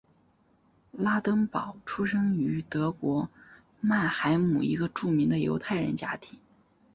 [0.93, 3.29] 拉登堡出生于德国
[3.81, 6.39] 曼海姆一个著名的犹太人家庭。